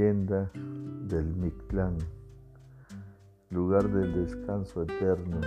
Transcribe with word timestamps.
leyenda 0.00 0.50
del 0.54 1.26
Mictlán, 1.36 1.98
lugar 3.50 3.86
del 3.90 4.24
descanso 4.24 4.82
eterno. 4.84 5.40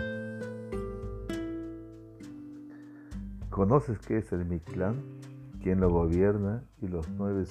¿Conoces 3.49 3.97
qué 3.97 4.17
es 4.19 4.31
el 4.31 4.45
Mictlán? 4.45 5.01
¿Quién 5.59 5.81
lo 5.81 5.89
gobierna 5.89 6.63
y 6.83 6.87
los 6.87 7.09
nueve 7.17 7.45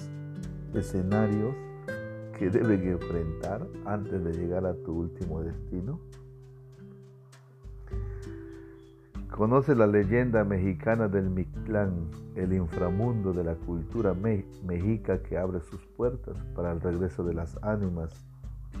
escenarios 0.73 1.53
que 2.39 2.49
deben 2.49 2.87
enfrentar 2.87 3.67
antes 3.85 4.23
de 4.23 4.31
llegar 4.31 4.65
a 4.65 4.73
tu 4.73 4.93
último 4.93 5.41
destino? 5.41 5.99
Conoce 9.35 9.73
la 9.73 9.87
leyenda 9.87 10.43
mexicana 10.43 11.07
del 11.07 11.27
Mictlán, 11.27 12.07
el 12.35 12.53
inframundo 12.53 13.33
de 13.33 13.43
la 13.43 13.55
cultura 13.55 14.13
mexica 14.13 15.23
que 15.23 15.39
abre 15.39 15.59
sus 15.59 15.83
puertas 15.97 16.37
para 16.55 16.71
el 16.71 16.79
regreso 16.79 17.23
de 17.23 17.33
las 17.33 17.57
ánimas 17.63 18.13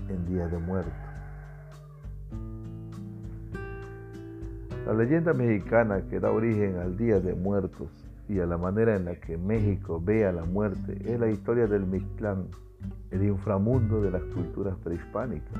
en 0.09 0.27
día 0.27 0.47
de 0.47 0.59
muerto. 0.59 0.91
La 4.85 4.93
leyenda 4.93 5.33
mexicana 5.33 6.03
que 6.07 6.19
da 6.19 6.29
origen 6.29 6.77
al 6.77 6.97
Día 6.97 7.19
de 7.19 7.33
Muertos 7.33 7.89
y 8.29 8.39
a 8.39 8.45
la 8.45 8.59
manera 8.59 8.95
en 8.95 9.05
la 9.05 9.15
que 9.15 9.39
México 9.39 9.99
ve 9.99 10.27
a 10.27 10.31
la 10.31 10.45
muerte 10.45 10.99
es 11.03 11.19
la 11.19 11.29
historia 11.29 11.65
del 11.65 11.87
Mictlán, 11.87 12.45
el 13.09 13.23
inframundo 13.23 14.01
de 14.01 14.11
las 14.11 14.23
culturas 14.25 14.77
prehispánicas. 14.83 15.59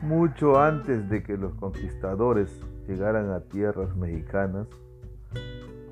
Mucho 0.00 0.58
antes 0.58 1.10
de 1.10 1.22
que 1.22 1.36
los 1.36 1.54
conquistadores 1.56 2.58
llegaran 2.86 3.30
a 3.30 3.40
tierras 3.40 3.96
mexicanas, 3.96 4.66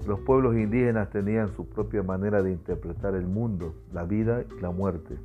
los 0.07 0.21
pueblos 0.21 0.57
indígenas 0.57 1.11
tenían 1.11 1.49
su 1.55 1.69
propia 1.69 2.03
manera 2.03 2.43
de 2.43 2.53
interpretar 2.53 3.15
el 3.15 3.27
mundo, 3.27 3.75
la 3.93 4.05
vida 4.05 4.45
y 4.57 4.61
la 4.61 4.71
muerte. 4.71 5.17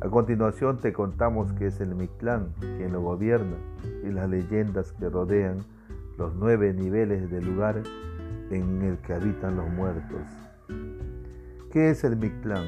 A 0.00 0.08
continuación 0.08 0.78
te 0.78 0.94
contamos 0.94 1.52
que 1.52 1.66
es 1.66 1.80
el 1.80 1.94
Mictlán 1.94 2.54
quien 2.58 2.92
lo 2.92 3.02
gobierna 3.02 3.56
y 4.02 4.10
las 4.10 4.30
leyendas 4.30 4.92
que 4.92 5.10
rodean 5.10 5.58
los 6.16 6.34
nueve 6.34 6.72
niveles 6.72 7.30
del 7.30 7.44
lugar 7.44 7.82
en 8.50 8.82
el 8.82 8.96
que 8.98 9.12
habitan 9.12 9.56
los 9.56 9.68
muertos. 9.70 10.22
¿Qué 11.70 11.90
es 11.90 12.02
el 12.02 12.16
Mictlán? 12.16 12.64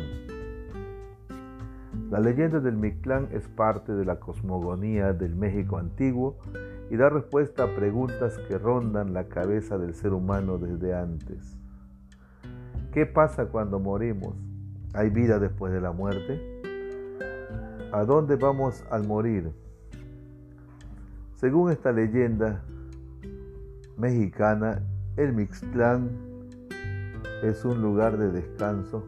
La 2.11 2.20
leyenda 2.20 2.61
del 2.61 2.77
Mictlán 2.77 3.28
es 3.33 3.48
parte 3.48 3.92
de 3.92 4.05
la 4.05 4.20
cosmogonía 4.20 5.14
del 5.14 5.34
México 5.34 5.78
antiguo 5.78 6.36
y 6.91 6.97
da 6.97 7.08
respuesta 7.08 7.64
a 7.64 7.75
preguntas 7.75 8.38
que 8.48 8.58
rondan 8.58 9.12
la 9.12 9.28
cabeza 9.28 9.78
del 9.78 9.94
ser 9.94 10.12
humano 10.12 10.58
desde 10.58 10.94
antes. 10.94 11.56
¿Qué 12.92 13.06
pasa 13.06 13.47
cuando 13.47 13.80
morimos? 13.80 14.34
¿Hay 14.94 15.08
vida 15.11 15.39
después 15.39 15.72
de 15.72 15.80
la 15.80 15.92
muerte? 15.92 16.62
¿A 17.92 18.05
dónde 18.05 18.36
vamos 18.36 18.84
al 18.91 19.06
morir? 19.06 19.52
Según 21.36 21.70
esta 21.70 21.92
leyenda 21.92 22.62
mexicana, 23.96 24.83
el 25.17 25.33
Mixtlán 25.33 26.11
es 27.42 27.64
un 27.64 27.83
lugar 27.83 28.19
de 28.19 28.30
descanso 28.30 29.05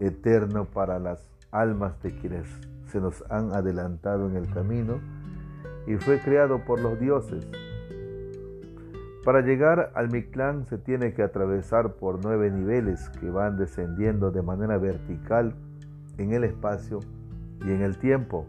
eterno 0.00 0.64
para 0.64 0.98
las 0.98 1.28
almas 1.50 2.00
de 2.02 2.16
quienes 2.16 2.46
se 2.86 3.00
nos 3.00 3.22
han 3.30 3.52
adelantado 3.52 4.28
en 4.28 4.36
el 4.36 4.48
camino 4.52 5.00
y 5.86 5.96
fue 5.96 6.18
creado 6.20 6.64
por 6.64 6.80
los 6.80 6.98
dioses. 6.98 7.46
Para 9.24 9.40
llegar 9.40 9.92
al 9.94 10.10
Mictlán 10.10 10.66
se 10.66 10.78
tiene 10.78 11.14
que 11.14 11.22
atravesar 11.22 11.94
por 11.94 12.22
nueve 12.24 12.50
niveles 12.50 13.08
que 13.20 13.30
van 13.30 13.56
descendiendo 13.56 14.32
de 14.32 14.42
manera 14.42 14.78
vertical 14.78 15.54
en 16.18 16.32
el 16.32 16.44
espacio 16.44 17.00
y 17.64 17.70
en 17.70 17.82
el 17.82 17.98
tiempo. 17.98 18.46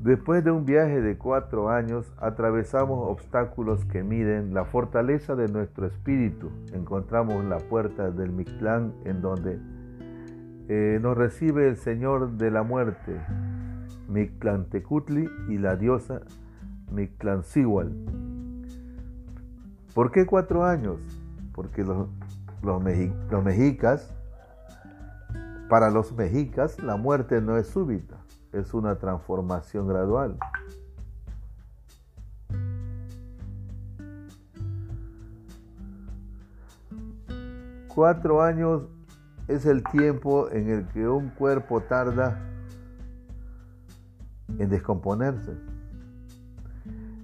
Después 0.00 0.44
de 0.44 0.52
un 0.52 0.64
viaje 0.64 1.00
de 1.02 1.18
cuatro 1.18 1.70
años, 1.70 2.14
atravesamos 2.18 3.10
obstáculos 3.10 3.84
que 3.86 4.04
miden 4.04 4.54
la 4.54 4.64
fortaleza 4.64 5.34
de 5.34 5.48
nuestro 5.48 5.86
espíritu. 5.86 6.50
Encontramos 6.72 7.44
la 7.44 7.58
puerta 7.58 8.10
del 8.10 8.30
Mictlán 8.30 8.94
en 9.04 9.20
donde 9.20 9.58
eh, 10.68 11.00
nos 11.02 11.18
recibe 11.18 11.66
el 11.66 11.76
Señor 11.76 12.32
de 12.38 12.50
la 12.50 12.62
muerte, 12.62 13.20
Mictlantecutli 14.08 15.28
y 15.48 15.58
la 15.58 15.76
diosa 15.76 16.22
Mictlancigual. 16.90 17.92
¿Por 19.94 20.10
qué 20.10 20.26
cuatro 20.26 20.64
años? 20.64 20.98
Porque 21.52 21.84
los 21.84 22.82
mexicas, 23.44 24.14
para 25.68 25.90
los 25.90 26.12
mexicas, 26.12 26.82
la 26.82 26.96
muerte 26.96 27.40
no 27.40 27.56
es 27.56 27.66
súbita, 27.66 28.16
es 28.52 28.74
una 28.74 28.96
transformación 28.96 29.88
gradual. 29.88 30.38
Cuatro 37.88 38.42
años 38.42 38.82
es 39.48 39.66
el 39.66 39.82
tiempo 39.82 40.48
en 40.50 40.70
el 40.70 40.86
que 40.88 41.08
un 41.08 41.30
cuerpo 41.30 41.80
tarda 41.80 42.40
en 44.58 44.68
descomponerse. 44.68 45.52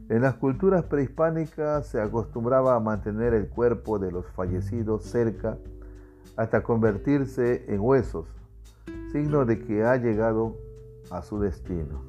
En 0.08 0.20
las 0.20 0.34
culturas 0.34 0.84
prehispánicas 0.84 1.86
se 1.86 2.00
acostumbraba 2.00 2.76
a 2.76 2.80
mantener 2.80 3.32
el 3.32 3.48
cuerpo 3.48 3.98
de 3.98 4.12
los 4.12 4.26
fallecidos 4.26 5.04
cerca 5.04 5.56
hasta 6.36 6.62
convertirse 6.62 7.64
en 7.72 7.80
huesos, 7.80 8.26
signo 9.12 9.46
de 9.46 9.60
que 9.60 9.84
ha 9.84 9.96
llegado 9.96 10.56
a 11.10 11.22
su 11.22 11.40
destino. 11.40 12.02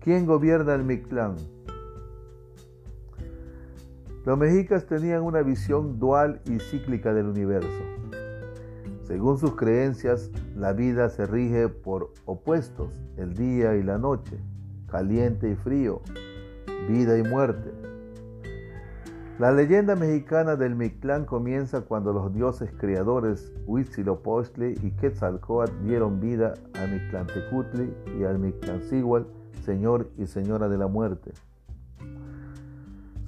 ¿Quién 0.00 0.26
gobierna 0.26 0.74
el 0.74 0.84
Mictlán? 0.84 1.36
Los 4.24 4.38
mexicas 4.38 4.86
tenían 4.86 5.22
una 5.22 5.42
visión 5.42 5.98
dual 5.98 6.40
y 6.44 6.58
cíclica 6.58 7.14
del 7.14 7.26
universo. 7.26 7.82
Según 9.06 9.38
sus 9.38 9.54
creencias, 9.54 10.32
la 10.56 10.72
vida 10.72 11.08
se 11.10 11.26
rige 11.26 11.68
por 11.68 12.12
opuestos, 12.24 12.92
el 13.16 13.34
día 13.34 13.76
y 13.76 13.84
la 13.84 13.98
noche, 13.98 14.36
caliente 14.90 15.48
y 15.48 15.54
frío, 15.54 16.00
vida 16.88 17.16
y 17.16 17.22
muerte. 17.22 17.70
La 19.38 19.52
leyenda 19.52 19.94
mexicana 19.94 20.56
del 20.56 20.74
Mictlán 20.74 21.24
comienza 21.24 21.82
cuando 21.82 22.12
los 22.12 22.34
dioses 22.34 22.72
creadores 22.76 23.52
Huitzilopochtli 23.66 24.74
y 24.82 24.90
Quetzalcoatl 24.90 25.84
dieron 25.84 26.18
vida 26.18 26.54
a 26.74 26.86
Mictlantecutli 26.86 27.94
y 28.18 28.24
al 28.24 28.40
Mictlancigual, 28.40 29.28
señor 29.64 30.10
y 30.18 30.26
señora 30.26 30.68
de 30.68 30.78
la 30.78 30.88
muerte. 30.88 31.30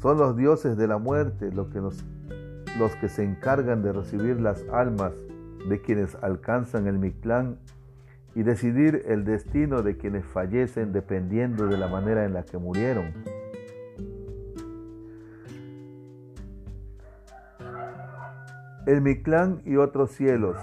Son 0.02 0.18
los 0.18 0.36
dioses 0.36 0.76
de 0.76 0.88
la 0.88 0.98
muerte 0.98 1.52
los 1.52 1.68
que, 1.68 1.80
los 1.80 2.96
que 3.00 3.08
se 3.08 3.22
encargan 3.22 3.84
de 3.84 3.92
recibir 3.92 4.40
las 4.40 4.64
almas 4.72 5.12
de 5.66 5.80
quienes 5.80 6.14
alcanzan 6.16 6.86
el 6.86 6.98
Mictlán 6.98 7.58
y 8.34 8.42
decidir 8.42 9.02
el 9.06 9.24
destino 9.24 9.82
de 9.82 9.96
quienes 9.96 10.24
fallecen 10.24 10.92
dependiendo 10.92 11.66
de 11.66 11.76
la 11.76 11.88
manera 11.88 12.24
en 12.24 12.34
la 12.34 12.44
que 12.44 12.58
murieron. 12.58 13.12
El 18.87 19.00
Mictlán 19.02 19.60
y 19.64 19.76
otros 19.76 20.12
cielos. 20.12 20.56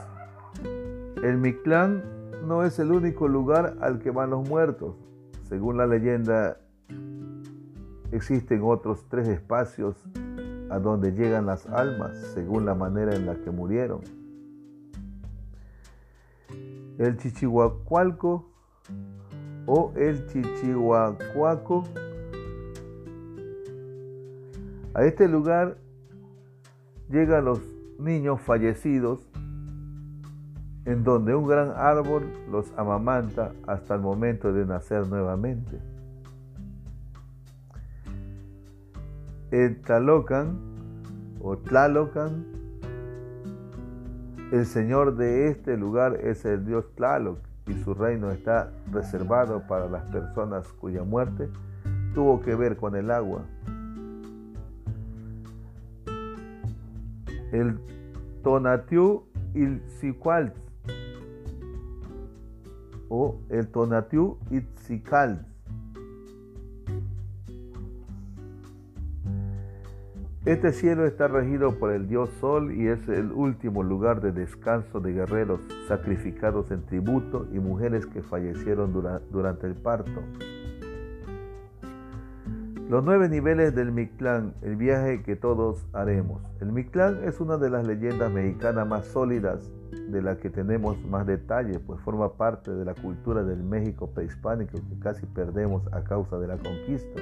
El 1.22 1.38
Mictlán 1.38 2.04
no 2.48 2.64
es 2.64 2.80
el 2.80 2.92
único 2.92 3.28
lugar 3.28 3.76
al 3.82 4.00
que 4.00 4.10
van 4.10 4.32
los 4.32 4.48
muertos. 4.48 4.96
Según 5.44 5.78
la 5.78 5.86
leyenda, 5.86 6.58
existen 8.12 8.62
otros 8.64 9.06
tres 9.10 9.28
espacios 9.28 10.04
a 10.70 10.80
donde 10.80 11.12
llegan 11.12 11.46
las 11.46 11.68
almas 11.68 12.18
según 12.34 12.66
la 12.66 12.74
manera 12.74 13.16
en 13.16 13.26
la 13.28 13.36
que 13.36 13.52
murieron 13.52 14.25
el 16.98 17.18
Chichihuacualco 17.18 18.50
o 19.66 19.94
el 19.96 20.28
Chichihuacuaco. 20.28 21.84
A 24.94 25.04
este 25.04 25.28
lugar 25.28 25.78
llegan 27.10 27.46
los 27.46 27.60
niños 28.00 28.42
fallecidos 28.42 29.28
en 30.86 31.04
donde 31.04 31.34
un 31.36 31.48
gran 31.48 31.72
árbol 31.76 32.32
los 32.52 32.72
amamanta 32.78 33.54
hasta 33.68 33.96
el 33.96 34.02
momento 34.02 34.54
de 34.54 34.66
nacer 34.66 35.08
nuevamente. 35.08 35.80
El 39.52 39.82
Talocan 39.82 40.60
o 41.42 41.58
Tlalocan 41.58 42.46
el 44.52 44.66
Señor 44.66 45.16
de 45.16 45.48
este 45.48 45.78
lugar 45.78 46.20
es 46.22 46.46
el 46.46 46.66
Dios 46.66 46.86
Tlaloc 46.96 47.40
y 47.68 47.74
su 47.84 47.94
reino 47.94 48.32
está 48.32 48.72
reservado 48.92 49.64
para 49.68 49.88
las 49.90 50.04
personas 50.06 50.68
cuya 50.74 51.04
muerte 51.04 51.50
tuvo 52.14 52.42
que 52.42 52.56
ver 52.56 52.78
con 52.78 52.96
el 52.96 53.12
agua. 53.12 53.44
el 57.56 57.80
Tonatiu 58.44 59.24
Itzicalz 59.54 60.54
o 63.10 63.40
el 63.50 63.68
Tonatiu 63.68 64.38
Itzicalz. 64.52 65.55
Este 70.46 70.74
cielo 70.74 71.08
está 71.08 71.28
regido 71.28 71.80
por 71.80 71.92
el 71.92 72.08
dios 72.08 72.30
Sol 72.40 72.72
y 72.72 72.88
es 72.88 73.10
el 73.10 73.32
último 73.32 73.82
lugar 73.82 74.22
de 74.22 74.32
descanso 74.32 75.00
de 75.00 75.12
guerreros 75.12 75.60
sacrificados 75.88 76.70
en 76.70 76.86
tributo 76.86 77.48
y 77.52 77.58
mujeres 77.58 78.06
que 78.06 78.22
fallecieron 78.22 78.94
durante 79.32 79.66
el 79.66 79.74
parto. 79.74 80.22
Los 82.88 83.04
nueve 83.04 83.28
niveles 83.28 83.74
del 83.74 83.92
Mictlán, 83.92 84.54
el 84.62 84.76
viaje 84.76 85.24
que 85.24 85.36
todos 85.36 85.84
haremos. 85.94 86.44
El 86.62 86.72
Mictlán 86.72 87.24
es 87.24 87.40
una 87.40 87.58
de 87.58 87.72
las 87.72 87.88
leyendas 87.88 88.32
mexicanas 88.32 88.88
más 88.88 89.08
sólidas 89.08 89.72
de 90.10 90.22
la 90.22 90.38
que 90.38 90.52
tenemos 90.52 91.04
más 91.06 91.26
detalle, 91.26 91.80
pues 91.80 92.00
forma 92.02 92.34
parte 92.34 92.70
de 92.70 92.86
la 92.86 92.94
cultura 92.94 93.44
del 93.44 93.64
México 93.64 94.12
prehispánico 94.12 94.74
que 94.74 95.00
casi 95.00 95.26
perdemos 95.26 95.92
a 95.92 96.04
causa 96.04 96.38
de 96.38 96.46
la 96.46 96.58
conquista. 96.58 97.20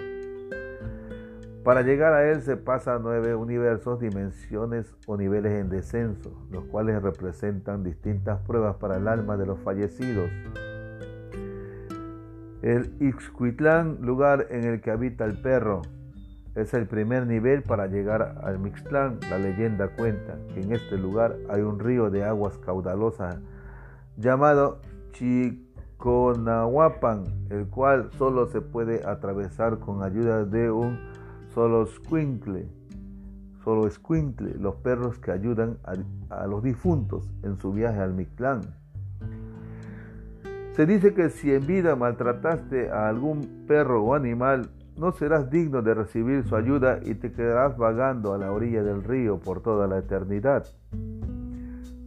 Para 1.64 1.82
llegar 1.82 2.14
a 2.14 2.30
él 2.30 2.42
se 2.42 2.58
pasa 2.58 2.96
a 2.96 3.00
nueve 3.00 3.36
universos, 3.36 4.02
dimensiones 4.02 4.94
o 5.08 5.16
niveles 5.16 5.54
en 5.54 5.70
descenso, 5.70 6.46
los 6.52 6.66
cuales 6.66 7.02
representan 7.02 7.84
distintas 7.84 8.42
pruebas 8.42 8.76
para 8.76 8.98
el 8.98 9.08
alma 9.08 9.38
de 9.38 9.46
los 9.46 9.60
fallecidos. 9.60 10.30
El 12.62 12.94
Ixcuitlán, 13.00 14.00
lugar 14.02 14.48
en 14.50 14.66
el 14.66 14.82
que 14.82 14.92
habita 14.92 15.24
el 15.24 15.42
perro, 15.42 15.84
es 16.56 16.74
el 16.74 16.86
primer 16.86 17.28
nivel 17.28 17.64
para 17.64 17.88
llegar 17.88 18.40
al 18.44 18.60
Mixtlán. 18.60 19.20
La 19.30 19.38
leyenda 19.38 19.88
cuenta 19.96 20.36
que 20.54 20.60
en 20.62 20.74
este 20.74 20.98
lugar 20.98 21.38
hay 21.50 21.62
un 21.62 21.80
río 21.80 22.10
de 22.10 22.26
aguas 22.26 22.58
caudalosas 22.58 23.38
llamado 24.18 24.82
Chiconahuapan, 25.14 27.24
el 27.50 27.68
cual 27.68 28.10
solo 28.18 28.48
se 28.48 28.60
puede 28.60 29.08
atravesar 29.08 29.80
con 29.80 30.04
ayuda 30.04 30.44
de 30.46 30.70
un 30.70 31.13
solo 31.54 31.86
squinkle. 31.86 32.68
Solo 33.64 33.90
squinkle, 33.90 34.56
los 34.60 34.76
perros 34.76 35.20
que 35.20 35.32
ayudan 35.32 35.78
a, 36.30 36.48
los 36.48 36.64
difuntos 36.64 37.30
en 37.44 37.58
su 37.58 37.72
viaje 37.72 38.00
al 38.00 38.14
Mictlán. 38.14 38.62
Se 40.74 40.86
dice 40.86 41.14
que 41.14 41.30
si 41.30 41.54
en 41.54 41.66
vida 41.66 41.96
maltrataste 41.96 42.90
a 42.90 43.08
algún 43.08 43.66
perro 43.68 44.04
o 44.04 44.16
animal, 44.16 44.70
no 44.98 45.12
serás 45.12 45.50
digno 45.50 45.82
de 45.82 45.94
recibir 45.94 46.44
su 46.44 46.56
ayuda 46.56 47.00
y 47.04 47.16
te 47.16 47.32
quedarás 47.32 47.78
vagando 47.78 48.34
a 48.34 48.38
la 48.38 48.52
orilla 48.52 48.84
del 48.84 49.04
río 49.04 49.40
por 49.40 49.62
toda 49.62 49.88
la 49.88 50.00
eternidad. 50.00 50.66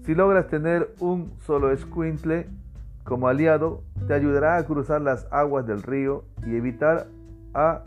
Si 0.04 0.14
logras 0.14 0.48
tener 0.48 0.94
un 1.00 1.32
solo 1.40 1.70
escuintle 1.72 2.48
como 3.04 3.28
aliado, 3.28 3.82
te 4.06 4.14
ayudará 4.14 4.56
a 4.56 4.64
cruzar 4.64 5.00
las 5.00 5.26
aguas 5.32 5.66
del 5.66 5.82
río 5.82 6.24
y 6.44 6.56
evitar 6.56 7.06
a 7.54 7.82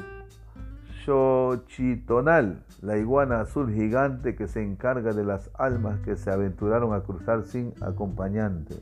Xochitonal, 1.09 2.63
la 2.83 2.97
iguana 2.99 3.41
azul 3.41 3.73
gigante 3.73 4.35
que 4.35 4.47
se 4.47 4.61
encarga 4.61 5.11
de 5.11 5.23
las 5.23 5.49
almas 5.55 5.99
que 6.01 6.15
se 6.15 6.29
aventuraron 6.29 6.93
a 6.93 7.01
cruzar 7.01 7.45
sin 7.45 7.73
acompañante. 7.81 8.75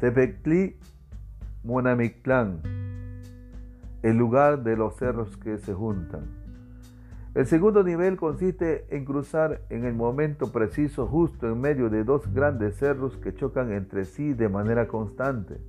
Tepectli 0.00 0.76
Monamictlán, 1.62 2.58
el 4.02 4.16
lugar 4.16 4.64
de 4.64 4.76
los 4.76 4.96
cerros 4.96 5.36
que 5.36 5.58
se 5.58 5.72
juntan. 5.72 6.22
El 7.36 7.46
segundo 7.46 7.84
nivel 7.84 8.16
consiste 8.16 8.86
en 8.90 9.04
cruzar 9.04 9.60
en 9.70 9.84
el 9.84 9.94
momento 9.94 10.50
preciso 10.50 11.06
justo 11.06 11.46
en 11.46 11.60
medio 11.60 11.90
de 11.90 12.02
dos 12.02 12.26
grandes 12.34 12.74
cerros 12.76 13.16
que 13.18 13.36
chocan 13.36 13.70
entre 13.70 14.04
sí 14.04 14.34
de 14.34 14.48
manera 14.48 14.88
constante. 14.88 15.60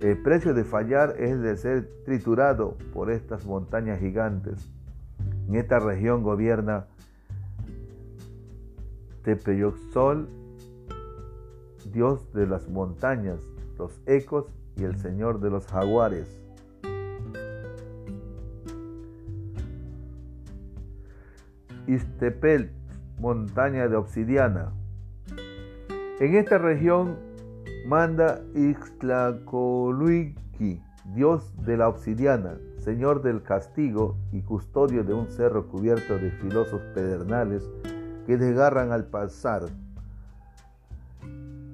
El 0.00 0.22
precio 0.22 0.54
de 0.54 0.62
fallar 0.62 1.16
es 1.18 1.40
de 1.40 1.56
ser 1.56 1.90
triturado 2.04 2.76
por 2.92 3.10
estas 3.10 3.44
montañas 3.44 3.98
gigantes. 3.98 4.70
En 5.48 5.56
esta 5.56 5.80
región 5.80 6.22
gobierna 6.22 6.86
Tepeyoxol 9.24 10.28
Dios 11.92 12.32
de 12.32 12.46
las 12.46 12.68
montañas, 12.68 13.40
los 13.76 14.00
ecos 14.06 14.46
y 14.76 14.84
el 14.84 14.96
Señor 14.98 15.40
de 15.40 15.50
los 15.50 15.66
jaguares. 15.66 16.40
Istepel, 21.88 22.70
montaña 23.18 23.88
de 23.88 23.96
obsidiana. 23.96 24.72
En 26.20 26.36
esta 26.36 26.58
región 26.58 27.27
manda 27.88 28.40
Ixtlacoluiki, 28.54 30.80
dios 31.14 31.52
de 31.64 31.76
la 31.78 31.88
obsidiana, 31.88 32.58
señor 32.76 33.22
del 33.22 33.42
castigo 33.42 34.18
y 34.30 34.42
custodio 34.42 35.02
de 35.04 35.14
un 35.14 35.30
cerro 35.30 35.68
cubierto 35.68 36.18
de 36.18 36.30
filosos 36.32 36.82
pedernales 36.94 37.66
que 38.26 38.36
desgarran 38.36 38.92
al 38.92 39.06
pasar 39.06 39.62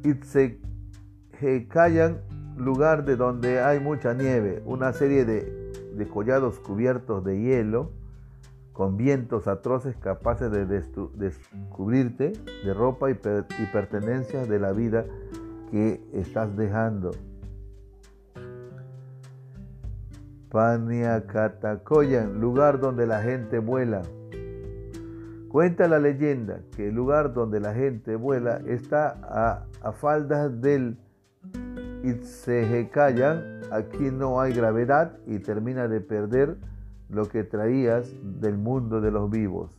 Itzekhayan, 0.04 2.20
lugar 2.58 3.04
de 3.04 3.16
donde 3.16 3.60
hay 3.60 3.80
mucha 3.80 4.14
nieve, 4.14 4.62
una 4.66 4.92
serie 4.92 5.24
de, 5.24 5.72
de 5.96 6.08
collados 6.08 6.60
cubiertos 6.60 7.24
de 7.24 7.40
hielo, 7.40 7.90
con 8.72 8.96
vientos 8.96 9.48
atroces 9.48 9.96
capaces 9.96 10.52
de 10.52 10.64
descubrirte 10.66 12.34
de 12.64 12.74
ropa 12.74 13.10
y 13.10 13.14
pertenencias 13.14 14.48
de 14.48 14.60
la 14.60 14.70
vida 14.72 15.04
que 15.74 16.00
estás 16.12 16.56
dejando. 16.56 17.10
Paniakatakoyan, 20.48 22.40
lugar 22.40 22.78
donde 22.78 23.08
la 23.08 23.20
gente 23.20 23.58
vuela. 23.58 24.02
Cuenta 25.48 25.88
la 25.88 25.98
leyenda 25.98 26.60
que 26.76 26.90
el 26.90 26.94
lugar 26.94 27.34
donde 27.34 27.58
la 27.58 27.74
gente 27.74 28.14
vuela 28.14 28.60
está 28.68 29.66
a, 29.82 29.90
faldas 29.90 30.60
del 30.60 30.96
Itzehecayan. 32.04 33.62
Aquí 33.72 34.12
no 34.12 34.40
hay 34.40 34.52
gravedad 34.52 35.18
y 35.26 35.40
termina 35.40 35.88
de 35.88 36.00
perder 36.00 36.56
lo 37.08 37.28
que 37.28 37.42
traías 37.42 38.14
del 38.22 38.58
mundo 38.58 39.00
de 39.00 39.10
los 39.10 39.28
vivos. 39.28 39.72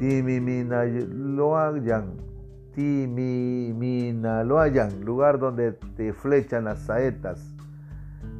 Timiminaloayan, 0.00 2.16
Timiminaloayan, 2.74 5.04
lugar 5.04 5.38
donde 5.38 5.72
te 5.96 6.12
flechan 6.12 6.64
las 6.64 6.80
saetas 6.80 7.54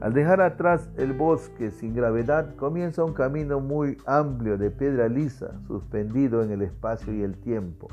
al 0.00 0.14
dejar 0.14 0.40
atrás 0.40 0.88
el 0.96 1.12
bosque 1.12 1.70
sin 1.70 1.94
gravedad, 1.94 2.54
comienza 2.56 3.04
un 3.04 3.12
camino 3.12 3.60
muy 3.60 3.98
amplio 4.06 4.56
de 4.56 4.70
piedra 4.70 5.08
lisa, 5.08 5.60
suspendido 5.66 6.42
en 6.42 6.52
el 6.52 6.62
espacio 6.62 7.12
y 7.12 7.22
el 7.22 7.36
tiempo. 7.36 7.88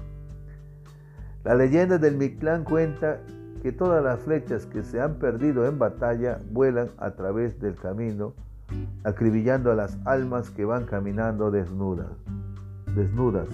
La 1.44 1.54
leyenda 1.54 1.98
del 1.98 2.16
Mictlán 2.16 2.64
cuenta 2.64 3.20
que 3.62 3.74
todas 3.74 4.02
las 4.02 4.22
flechas 4.22 4.66
que 4.66 4.84
se 4.84 5.02
han 5.02 5.16
perdido 5.16 5.66
en 5.66 5.80
batalla 5.80 6.40
vuelan 6.52 6.90
a 6.98 7.12
través 7.12 7.60
del 7.60 7.76
camino, 7.76 8.34
acribillando 9.04 9.72
a 9.72 9.76
las 9.76 9.98
almas 10.06 10.50
que 10.50 10.64
van 10.64 10.86
caminando 10.86 11.52
desnudas. 11.52 12.08
Desnudas. 12.98 13.48